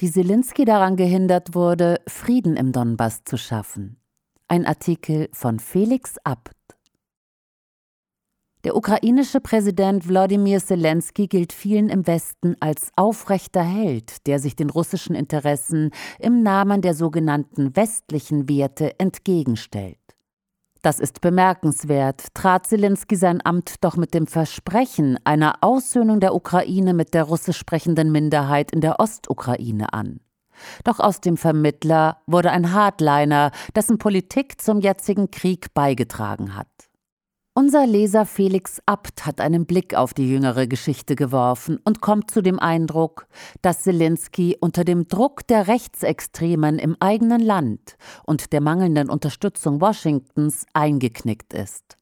[0.00, 3.98] wie Zelensky daran gehindert wurde, Frieden im Donbass zu schaffen.
[4.48, 6.54] Ein Artikel von Felix Abt.
[8.64, 14.70] Der ukrainische Präsident Wladimir Zelensky gilt vielen im Westen als aufrechter Held, der sich den
[14.70, 19.99] russischen Interessen im Namen der sogenannten westlichen Werte entgegenstellt.
[20.82, 26.94] Das ist bemerkenswert, trat Zelensky sein Amt doch mit dem Versprechen einer Aussöhnung der Ukraine
[26.94, 30.20] mit der russisch sprechenden Minderheit in der Ostukraine an.
[30.84, 36.89] Doch aus dem Vermittler wurde ein Hardliner, dessen Politik zum jetzigen Krieg beigetragen hat.
[37.60, 42.40] Unser Leser Felix Abt hat einen Blick auf die jüngere Geschichte geworfen und kommt zu
[42.40, 43.26] dem Eindruck,
[43.60, 50.64] dass Zelensky unter dem Druck der Rechtsextremen im eigenen Land und der mangelnden Unterstützung Washingtons
[50.72, 51.98] eingeknickt ist.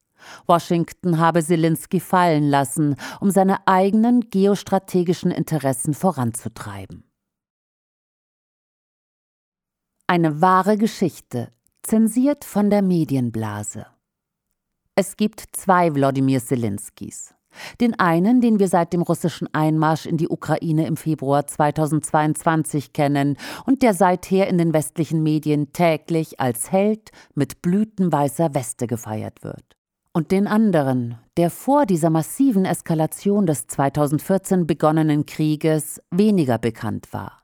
[0.47, 7.03] Washington habe Zelensky fallen lassen, um seine eigenen geostrategischen Interessen voranzutreiben.
[10.07, 11.51] Eine wahre Geschichte,
[11.83, 13.87] zensiert von der Medienblase.
[15.01, 17.33] Es gibt zwei Wladimir Zelenskys.
[17.79, 23.37] Den einen, den wir seit dem russischen Einmarsch in die Ukraine im Februar 2022 kennen
[23.65, 29.77] und der seither in den westlichen Medien täglich als Held mit blütenweißer Weste gefeiert wird.
[30.11, 37.39] Und den anderen, der vor dieser massiven Eskalation des 2014 begonnenen Krieges weniger bekannt war.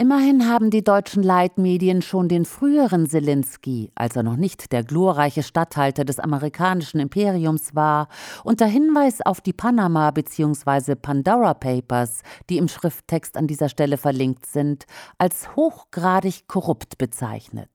[0.00, 5.42] Immerhin haben die deutschen Leitmedien schon den früheren Zelensky, als er noch nicht der glorreiche
[5.42, 8.06] Statthalter des amerikanischen Imperiums war,
[8.44, 10.94] unter Hinweis auf die Panama- bzw.
[10.94, 14.84] Pandora Papers, die im Schrifttext an dieser Stelle verlinkt sind,
[15.18, 17.68] als hochgradig korrupt bezeichnet.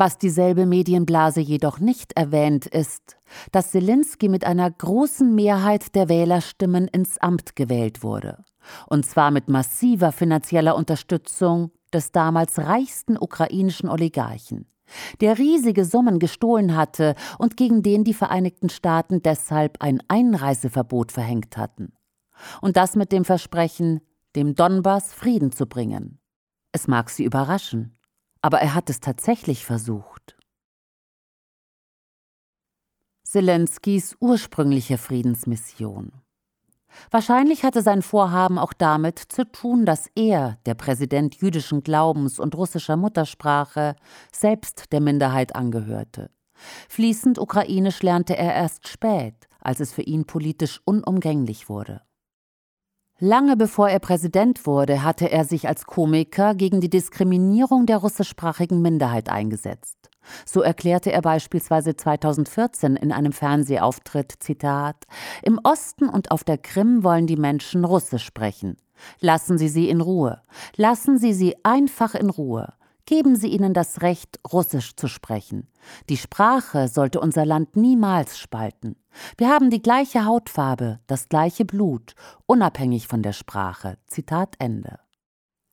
[0.00, 3.18] Was dieselbe Medienblase jedoch nicht erwähnt, ist,
[3.52, 8.42] dass Zelensky mit einer großen Mehrheit der Wählerstimmen ins Amt gewählt wurde
[8.86, 14.66] und zwar mit massiver finanzieller Unterstützung des damals reichsten ukrainischen Oligarchen,
[15.20, 21.56] der riesige Summen gestohlen hatte und gegen den die Vereinigten Staaten deshalb ein Einreiseverbot verhängt
[21.56, 21.92] hatten.
[22.62, 24.00] Und das mit dem Versprechen,
[24.34, 26.18] dem Donbass Frieden zu bringen.
[26.72, 27.98] Es mag Sie überraschen,
[28.42, 30.36] aber er hat es tatsächlich versucht.
[33.24, 36.12] Zelenskys ursprüngliche Friedensmission.
[37.10, 42.56] Wahrscheinlich hatte sein Vorhaben auch damit zu tun, dass er, der Präsident jüdischen Glaubens und
[42.56, 43.94] russischer Muttersprache,
[44.32, 46.30] selbst der Minderheit angehörte.
[46.88, 52.02] Fließend Ukrainisch lernte er erst spät, als es für ihn politisch unumgänglich wurde.
[53.22, 58.80] Lange bevor er Präsident wurde, hatte er sich als Komiker gegen die Diskriminierung der russischsprachigen
[58.80, 59.98] Minderheit eingesetzt.
[60.46, 65.04] So erklärte er beispielsweise 2014 in einem Fernsehauftritt, Zitat,
[65.42, 68.78] Im Osten und auf der Krim wollen die Menschen Russisch sprechen.
[69.20, 70.40] Lassen Sie sie in Ruhe.
[70.76, 72.72] Lassen Sie sie einfach in Ruhe.
[73.06, 75.68] Geben Sie ihnen das Recht, Russisch zu sprechen.
[76.08, 78.96] Die Sprache sollte unser Land niemals spalten.
[79.36, 82.14] Wir haben die gleiche Hautfarbe, das gleiche Blut,
[82.46, 83.98] unabhängig von der Sprache.
[84.06, 84.98] Zitat Ende.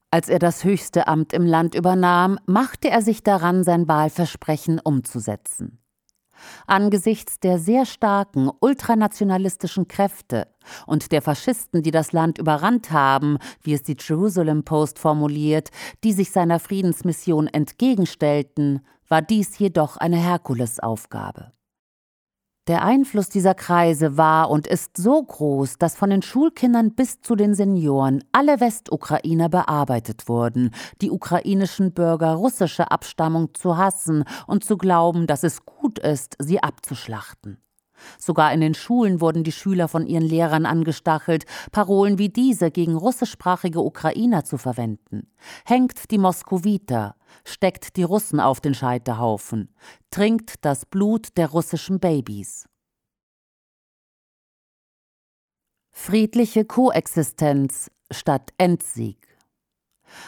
[0.10, 5.80] Als er das höchste Amt im Land übernahm, machte er sich daran, sein Wahlversprechen umzusetzen.
[6.66, 10.48] Angesichts der sehr starken ultranationalistischen Kräfte
[10.86, 15.70] und der Faschisten, die das Land überrannt haben, wie es die Jerusalem Post formuliert,
[16.04, 21.52] die sich seiner Friedensmission entgegenstellten, war dies jedoch eine Herkulesaufgabe.
[22.68, 27.38] Der Einfluss dieser Kreise war und ist so groß, dass von den Schulkindern bis zu
[27.38, 34.78] den Senioren alle Westukrainer bearbeitet wurden, die ukrainischen Bürger russischer Abstammung zu hassen und zu
[34.78, 37.58] glauben, dass es gut ist, sie abzuschlachten.
[38.18, 42.96] Sogar in den Schulen wurden die Schüler von ihren Lehrern angestachelt, Parolen wie diese gegen
[42.96, 45.32] russischsprachige Ukrainer zu verwenden.
[45.66, 49.74] Hängt die Moskowiter, steckt die Russen auf den Scheiterhaufen,
[50.12, 52.66] trinkt das Blut der russischen Babys.
[55.92, 59.27] Friedliche Koexistenz statt Endsieg.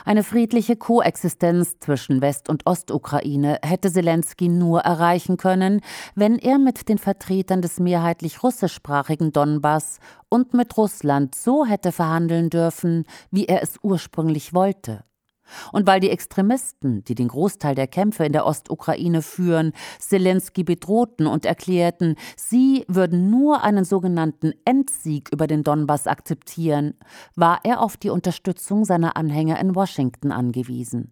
[0.06, 5.82] Eine friedliche Koexistenz zwischen West- und Ostukraine hätte Zelensky nur erreichen können,
[6.16, 10.00] wenn er mit den Vertretern des mehrheitlich russischsprachigen Donbass
[10.30, 15.04] und mit Russland so hätte verhandeln dürfen, wie er es ursprünglich wollte.
[15.72, 21.28] Und weil die Extremisten, die den Großteil der Kämpfe in der Ostukraine führen, Zelensky bedrohten
[21.28, 26.96] und erklärten, sie würden nur einen sogenannten Endsieg über den Donbass akzeptieren,
[27.36, 31.12] war er auf die Unterstützung seiner Anhänger in Washington angewiesen.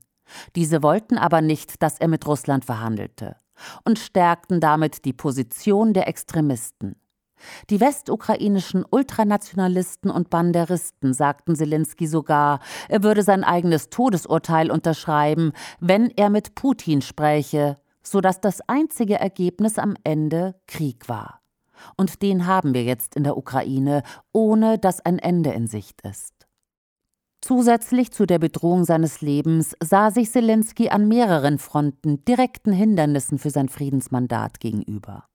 [0.56, 3.38] Diese wollten aber nicht, dass er mit Russland verhandelte
[3.86, 6.96] und stärkten damit die Position der Extremisten.
[7.70, 16.12] Die westukrainischen Ultranationalisten und Banderisten sagten Zelensky sogar, er würde sein eigenes Todesurteil unterschreiben, wenn
[16.16, 21.42] er mit Putin spräche, so dass das einzige Ergebnis am Ende Krieg war.
[21.96, 26.34] Und den haben wir jetzt in der Ukraine, ohne dass ein Ende in Sicht ist.
[27.42, 33.52] Zusätzlich zu der Bedrohung seines Lebens sah sich Zelensky an mehreren Fronten direkten Hindernissen für
[33.52, 35.26] sein Friedensmandat gegenüber.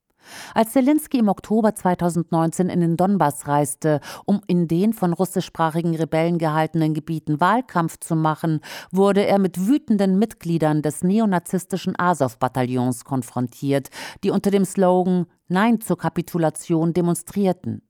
[0.54, 6.38] Als Zelensky im Oktober 2019 in den Donbass reiste, um in den von russischsprachigen Rebellen
[6.38, 8.60] gehaltenen Gebieten Wahlkampf zu machen,
[8.90, 13.88] wurde er mit wütenden Mitgliedern des neonazistischen Azov-Bataillons konfrontiert,
[14.24, 17.82] die unter dem Slogan Nein zur Kapitulation demonstrierten.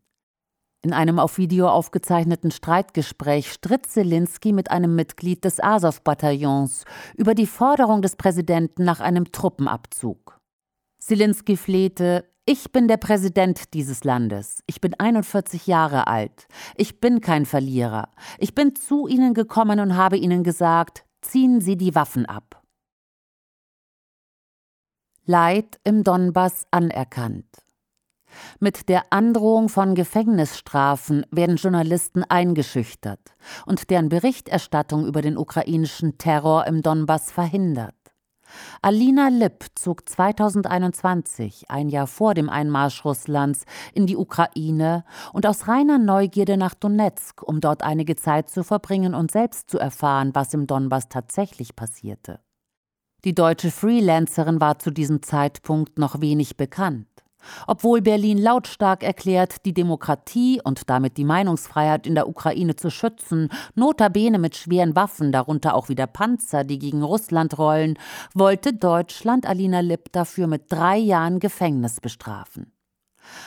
[0.85, 6.85] In einem auf Video aufgezeichneten Streitgespräch stritt Zelensky mit einem Mitglied des Azov-Bataillons
[7.17, 10.42] über die Forderung des Präsidenten nach einem Truppenabzug.
[11.05, 14.63] Zelensky flehte, ich bin der Präsident dieses Landes.
[14.67, 16.47] Ich bin 41 Jahre alt.
[16.77, 18.09] Ich bin kein Verlierer.
[18.39, 22.63] Ich bin zu Ihnen gekommen und habe Ihnen gesagt, ziehen Sie die Waffen ab.
[25.25, 27.47] Leid im Donbass anerkannt.
[28.61, 33.35] Mit der Androhung von Gefängnisstrafen werden Journalisten eingeschüchtert
[33.67, 38.02] und deren Berichterstattung über den ukrainischen Terror im Donbass verhindert.
[38.83, 43.65] Alina Lipp zog 2021, ein Jahr vor dem Einmarsch Russlands,
[43.95, 49.15] in die Ukraine und aus reiner Neugierde nach Donetsk, um dort einige Zeit zu verbringen
[49.15, 52.41] und selbst zu erfahren, was im Donbass tatsächlich passierte.
[53.25, 57.07] Die deutsche Freelancerin war zu diesem Zeitpunkt noch wenig bekannt.
[57.67, 63.49] Obwohl Berlin lautstark erklärt, die Demokratie und damit die Meinungsfreiheit in der Ukraine zu schützen,
[63.75, 67.99] notabene mit schweren Waffen, darunter auch wieder Panzer, die gegen Russland rollen,
[68.35, 72.73] wollte Deutschland Alina Lipp dafür mit drei Jahren Gefängnis bestrafen.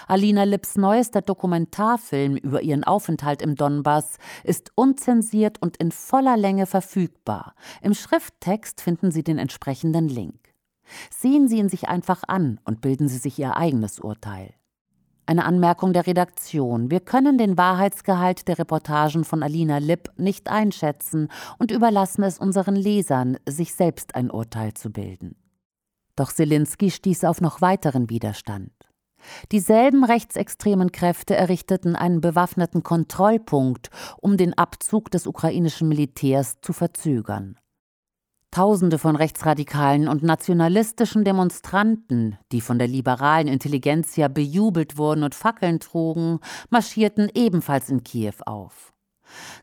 [0.07, 6.65] Alina Lipps neuester Dokumentarfilm über ihren Aufenthalt im Donbass ist unzensiert und in voller Länge
[6.65, 7.55] verfügbar.
[7.81, 10.44] Im Schrifttext finden Sie den entsprechenden Link.
[11.09, 14.53] Sehen Sie ihn sich einfach an und bilden Sie sich Ihr eigenes Urteil.
[15.27, 16.91] Eine Anmerkung der Redaktion.
[16.91, 22.75] Wir können den Wahrheitsgehalt der Reportagen von Alina Lipp nicht einschätzen und überlassen es unseren
[22.75, 25.35] Lesern, sich selbst ein Urteil zu bilden.
[26.15, 28.71] Doch Selinski stieß auf noch weiteren Widerstand.
[29.51, 33.89] Dieselben rechtsextremen Kräfte errichteten einen bewaffneten Kontrollpunkt,
[34.21, 37.57] um den Abzug des ukrainischen Militärs zu verzögern.
[38.55, 45.81] Tausende von rechtsradikalen und nationalistischen Demonstranten, die von der liberalen Intelligenzia bejubelt wurden und Fackeln
[45.81, 48.93] trugen, marschierten ebenfalls in Kiew auf.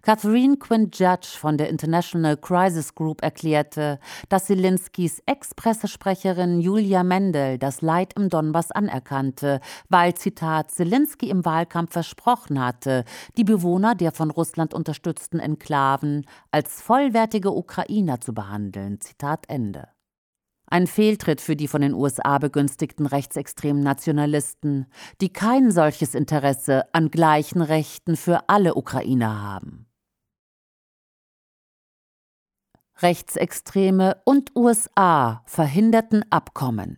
[0.02, 3.98] Catherine Quinn Judge von der International Crisis Group erklärte,
[4.28, 11.92] dass Zelenskys Ex-Pressesprecherin Julia Mendel das Leid im Donbass anerkannte, weil, Zitat, Zelensky im Wahlkampf
[11.92, 13.04] versprochen hatte,
[13.36, 19.00] die Bewohner der von Russland unterstützten Enklaven als vollwertige Ukrainer zu behandeln.
[19.00, 19.88] Zitat Ende.
[20.72, 24.86] Ein Fehltritt für die von den USA begünstigten rechtsextremen Nationalisten,
[25.20, 29.84] die kein solches Interesse an gleichen Rechten für alle Ukrainer haben.
[33.02, 36.96] Rechtsextreme und USA verhinderten Abkommen.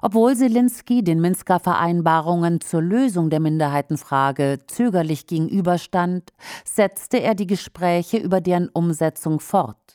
[0.00, 6.32] Obwohl Zelensky den Minsker Vereinbarungen zur Lösung der Minderheitenfrage zögerlich gegenüberstand,
[6.64, 9.87] setzte er die Gespräche über deren Umsetzung fort.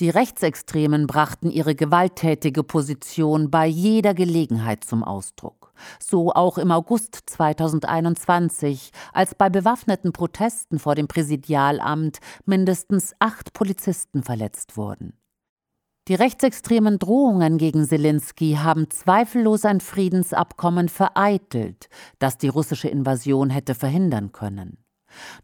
[0.00, 5.72] Die Rechtsextremen brachten ihre gewalttätige Position bei jeder Gelegenheit zum Ausdruck.
[6.00, 14.24] So auch im August 2021, als bei bewaffneten Protesten vor dem Präsidialamt mindestens acht Polizisten
[14.24, 15.16] verletzt wurden.
[16.08, 23.76] Die rechtsextremen Drohungen gegen Zelensky haben zweifellos ein Friedensabkommen vereitelt, das die russische Invasion hätte
[23.76, 24.83] verhindern können.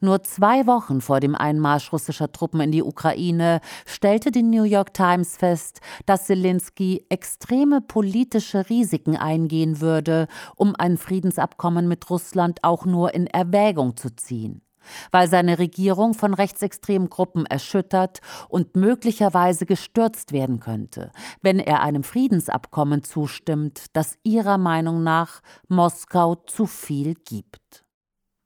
[0.01, 4.95] Nur zwei Wochen vor dem Einmarsch russischer Truppen in die Ukraine stellte die New York
[4.95, 12.85] Times fest, dass Zelensky extreme politische Risiken eingehen würde, um ein Friedensabkommen mit Russland auch
[12.85, 14.63] nur in Erwägung zu ziehen
[15.11, 21.13] weil seine Regierung von rechtsextremen Gruppen erschüttert und möglicherweise gestürzt werden könnte,
[21.43, 27.85] wenn er einem Friedensabkommen zustimmt, das ihrer Meinung nach Moskau zu viel gibt.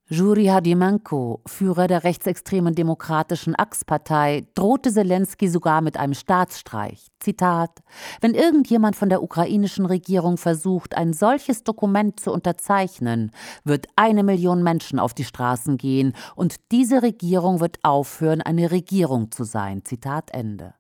[0.07, 7.07] Juri Hadimenko, Führer der rechtsextremen demokratischen Ax-Partei, drohte Zelensky sogar mit einem Staatsstreich.
[7.21, 7.83] Zitat:
[8.21, 13.31] Wenn irgendjemand von der ukrainischen Regierung versucht, ein solches Dokument zu unterzeichnen,
[13.65, 19.31] wird eine Million Menschen auf die Straßen gehen und diese Regierung wird aufhören, eine Regierung
[19.31, 19.87] zu sein.
[19.87, 20.75] Zitat Ende.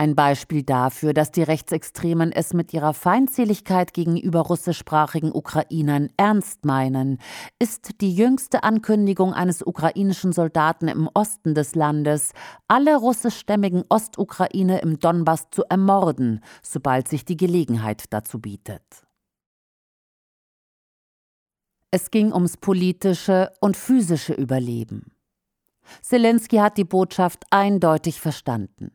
[0.00, 7.18] Ein Beispiel dafür, dass die Rechtsextremen es mit ihrer Feindseligkeit gegenüber russischsprachigen Ukrainern ernst meinen,
[7.58, 12.30] ist die jüngste Ankündigung eines ukrainischen Soldaten im Osten des Landes,
[12.68, 18.84] alle russischstämmigen Ostukraine im Donbass zu ermorden, sobald sich die Gelegenheit dazu bietet.
[21.90, 25.10] Es ging ums politische und physische Überleben.
[26.02, 28.92] Zelensky hat die Botschaft eindeutig verstanden.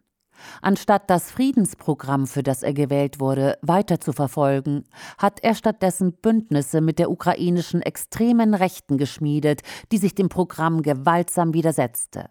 [0.62, 4.86] Anstatt das Friedensprogramm, für das er gewählt wurde, weiter zu verfolgen,
[5.18, 9.62] hat er stattdessen Bündnisse mit der ukrainischen extremen Rechten geschmiedet,
[9.92, 12.30] die sich dem Programm gewaltsam widersetzte.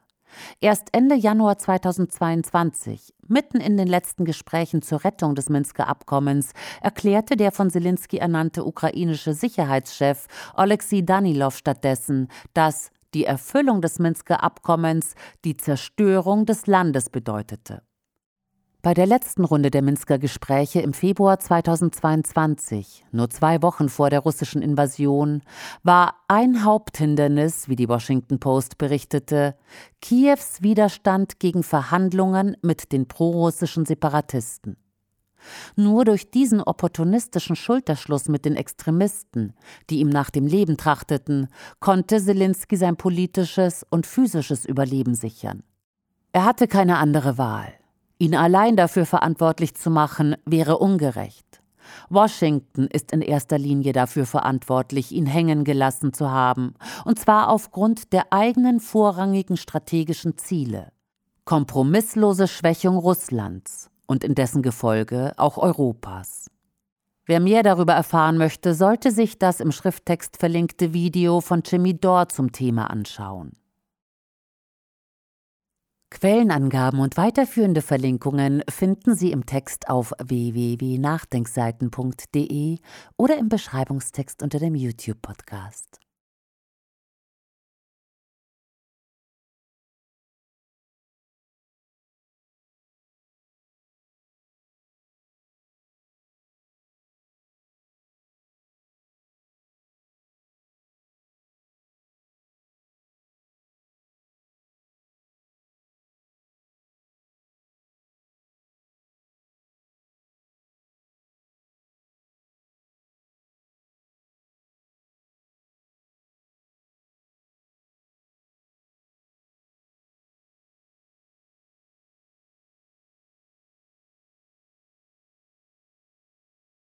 [0.61, 7.37] Erst Ende Januar 2022, mitten in den letzten Gesprächen zur Rettung des Minsker Abkommens, erklärte
[7.37, 15.15] der von Zelensky ernannte ukrainische Sicherheitschef Oleksiy Danilov stattdessen, dass die Erfüllung des Minsker Abkommens
[15.45, 17.83] die Zerstörung des Landes bedeutete.
[18.85, 24.19] Bei der letzten Runde der Minsker Gespräche im Februar 2022, nur zwei Wochen vor der
[24.19, 25.43] russischen Invasion,
[25.85, 29.55] war ein Haupthindernis, wie die Washington Post berichtete,
[30.01, 34.77] Kiews Widerstand gegen Verhandlungen mit den prorussischen Separatisten.
[35.77, 39.55] Nur durch diesen opportunistischen Schulterschluss mit den Extremisten,
[39.91, 41.47] die ihm nach dem Leben trachteten,
[41.79, 45.63] konnte Zelensky sein politisches und physisches Überleben sichern.
[46.33, 47.75] Er hatte keine andere Wahl.
[48.23, 51.61] Ihn allein dafür verantwortlich zu machen, wäre ungerecht.
[52.09, 56.75] Washington ist in erster Linie dafür verantwortlich, ihn hängen gelassen zu haben,
[57.05, 60.93] und zwar aufgrund der eigenen vorrangigen strategischen Ziele.
[61.47, 66.49] Kompromisslose Schwächung Russlands und in dessen Gefolge auch Europas.
[67.27, 72.29] Wer mehr darüber erfahren möchte, sollte sich das im Schrifttext verlinkte Video von Jimmy Dore
[72.29, 73.57] zum Thema anschauen.
[76.13, 82.79] Quellenangaben und weiterführende Verlinkungen finden Sie im Text auf www.nachdenkseiten.de
[83.17, 86.03] oder im Beschreibungstext unter dem YouTube-Podcast.